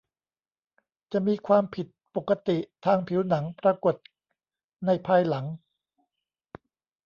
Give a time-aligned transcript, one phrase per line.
[1.11, 3.95] จะมีความผิดปกติทางผิวหนังปรากฏ
[4.85, 5.45] ในภายหลัง